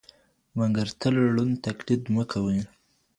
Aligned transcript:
مګر 0.57 0.87
تل 0.99 1.15
ړوند 1.33 1.53
تقلیډ 1.65 2.03
مه 2.15 2.23
کوئ. 2.31 2.59